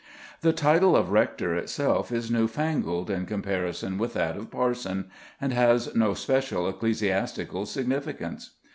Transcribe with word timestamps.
The 0.39 0.51
title 0.51 0.95
of 0.95 1.11
rector 1.11 1.55
itself 1.55 2.11
is 2.11 2.31
new 2.31 2.47
fangled 2.47 3.11
in 3.11 3.27
comparison 3.27 3.99
with 3.99 4.13
that 4.15 4.35
of 4.35 4.49
parson, 4.49 5.11
and 5.39 5.53
has 5.53 5.93
no 5.93 6.15
special 6.15 6.67
ecclesiastical 6.67 7.67
significance. 7.67 8.49